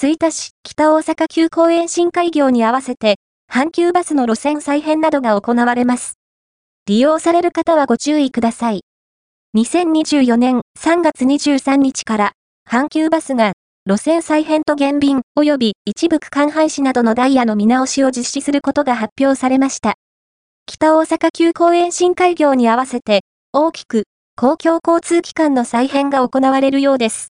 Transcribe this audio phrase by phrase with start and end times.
[0.00, 3.16] 吹田市北大阪急公園新開業に合わせて、
[3.52, 6.20] 阪急バスの路線再編などが行われます。
[6.86, 8.82] 利用される方はご注意ください。
[9.56, 12.32] 2024年3月23日から、
[12.64, 13.54] 阪急バスが
[13.88, 19.96] 路線再編と減便及び一部区間廃止などのダイヤの見直しを実施することが発表されました。
[20.66, 23.22] 北大阪急公園新開業に合わせて、
[23.52, 24.04] 大きく
[24.36, 27.32] 公共交通機関の再編が行われるようです。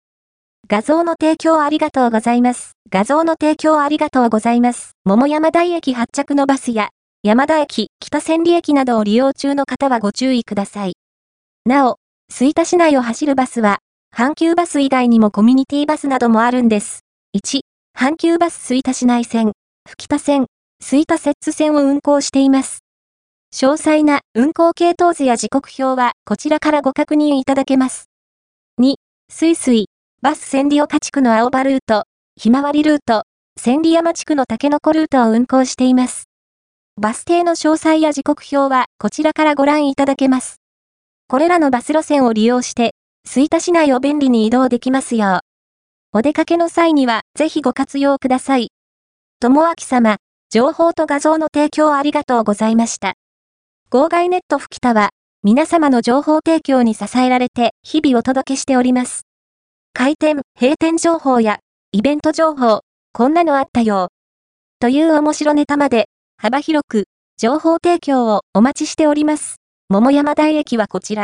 [0.71, 2.77] 画像の提供ありがとうございます。
[2.89, 4.91] 画像の提供ありがとうございます。
[5.03, 6.91] 桃山台駅発着のバスや、
[7.23, 10.93] 山田駅、北千里駅などを利用中の方はご注意ください。
[11.65, 11.97] なお、
[12.31, 13.79] 吹田市内を走るバスは、
[14.15, 17.01] 阪急バス以外にもコミュニティバスなどもあるんです。
[17.35, 17.59] 1、
[17.93, 19.51] 阪急バス吹田市内線、
[19.85, 20.45] 吹田線、
[20.81, 22.79] 吹田摂津線を運行しています。
[23.53, 28.05] 詳細な運行系統図や時刻表はこちらからご確認いただけます。
[28.79, 28.93] 2、
[29.29, 29.87] すいすい、
[30.23, 32.03] バス千里岡地区の青葉ルート、
[32.35, 33.23] ひまわりルート、
[33.59, 36.25] 千里山地区の竹の子ルートを運行しています。
[36.95, 40.57] バス停の詳細や時刻表はこちらからご覧いただけます。
[41.27, 42.91] これらのバス路線を利用して
[43.27, 45.37] 吹田市内を便利に移動できますよ
[46.13, 46.19] う。
[46.19, 48.69] お出かけの際にはぜひご活用ください。
[49.39, 50.17] ともあき様、
[50.51, 53.15] 情報と画像の提供ありがとうございました。
[53.89, 55.09] 号外ネット吹田は、
[55.41, 59.23] 皆様の情報提供に支えられて日々お届けしております。
[59.93, 61.59] 開店、閉店情報や、
[61.91, 62.79] イベント情報、
[63.11, 64.07] こんなのあったよ。
[64.79, 67.03] という面白ネタまで、幅広く、
[67.37, 69.57] 情報提供をお待ちしております。
[69.89, 71.19] 桃山台駅はこちら。